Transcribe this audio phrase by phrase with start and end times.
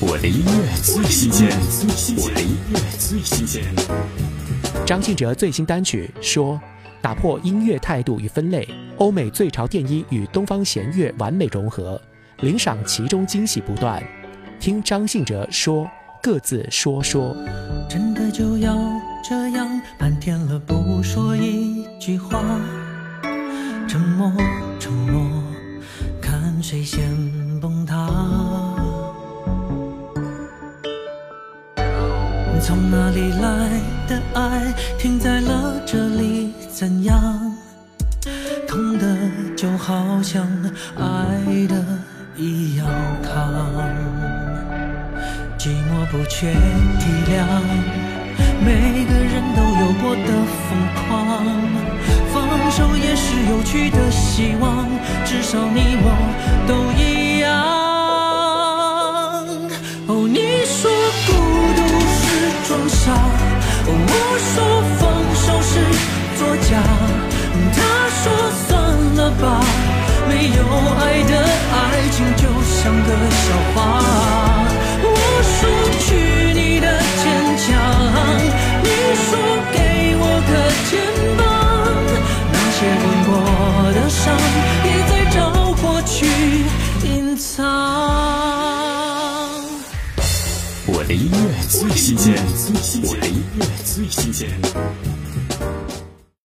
[0.00, 1.50] 我的音乐最新鲜，
[2.18, 3.64] 我的音乐最新鲜。
[4.86, 6.60] 张信哲最新单曲说，
[7.02, 12.00] 打破音乐态度与分类，欧美最潮电音与东方弦乐完美融合，
[12.42, 14.00] 领赏其中惊喜不断。
[14.60, 15.90] 听张信哲说，
[16.22, 17.34] 各自说说。
[17.90, 18.78] 真的就要
[19.28, 19.68] 这样，
[19.98, 22.40] 半天了不说一句话，
[23.88, 24.32] 沉默，
[24.78, 25.42] 沉默，
[26.22, 27.02] 看谁先
[27.60, 28.37] 崩塌。
[32.60, 36.52] 从哪里来的爱停在了这里？
[36.70, 37.52] 怎样
[38.68, 39.16] 痛的
[39.56, 40.46] 就好像
[40.96, 41.84] 爱的
[42.36, 42.86] 一样
[43.22, 43.32] 烫，
[45.58, 46.52] 寂寞不缺
[47.00, 47.36] 体谅，
[48.64, 50.30] 每个人都有过的
[50.68, 51.08] 疯狂，
[52.32, 52.36] 放
[52.70, 54.86] 手也是有趣的希望，
[55.24, 56.06] 至少你我
[56.68, 56.92] 都
[63.90, 65.02] 我说放
[65.34, 65.97] 手是
[90.90, 92.34] 我的音乐最新鲜，
[93.04, 94.48] 我的音乐最新鲜。